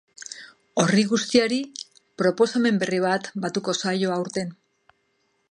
[0.83, 1.59] Horri guztiari
[2.23, 4.53] proposamen berri bat batuko zaio aurten.